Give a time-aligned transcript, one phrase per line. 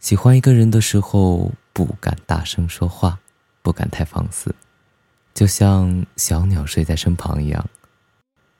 [0.00, 3.18] 喜欢一个人的时候，不敢大声说话，
[3.60, 4.54] 不敢太放肆，
[5.34, 7.64] 就像小鸟睡在身旁一样，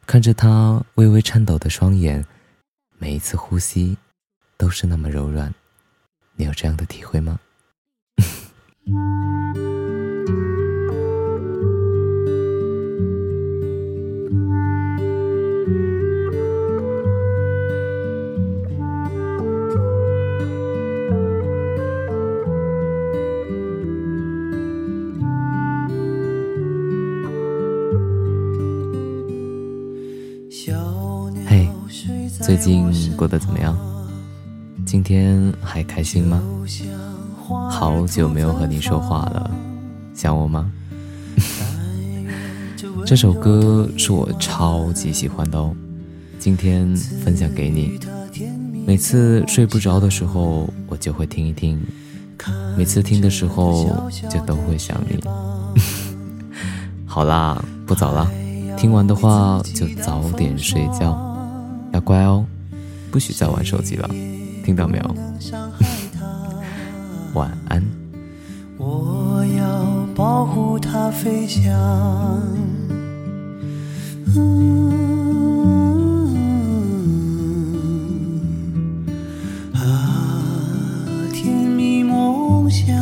[0.06, 2.24] 看着他微微颤抖的双眼，
[2.98, 3.96] 每一次呼吸
[4.58, 5.52] 都是那么柔软。
[6.36, 7.40] 你有这样的体会吗？
[31.46, 31.68] 嘿，
[32.42, 33.74] 最近过得怎么样？
[34.84, 36.42] 今天还开心吗？
[37.70, 39.50] 好久没有和你说话了，
[40.14, 40.70] 想我吗？
[43.06, 45.74] 这首歌是我超级喜欢的哦，
[46.38, 47.98] 今天分享给你。
[48.86, 51.78] 每次睡不着的时候，我就会听一听；
[52.76, 55.18] 每次听的时候，就都会想你。
[57.06, 58.30] 好啦，不早了。
[58.80, 61.14] 听完的话就早点睡觉，
[61.92, 62.46] 要乖哦，
[63.10, 64.08] 不许再玩手机了，
[64.64, 65.14] 听到没有？
[67.34, 67.84] 晚安。
[68.78, 69.84] 我要
[70.16, 71.70] 保护它飞翔。
[79.74, 79.84] 啊，
[81.34, 82.96] 甜蜜梦想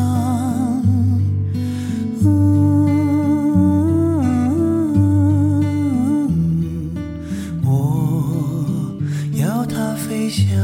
[9.79, 10.59] 它飞翔。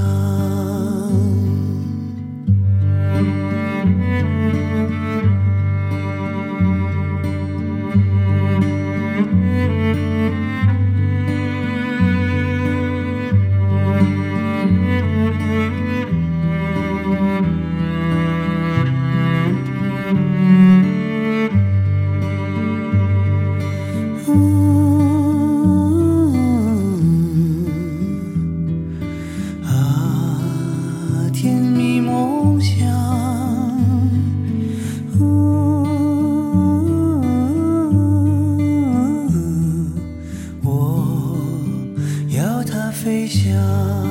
[43.27, 44.04] 想。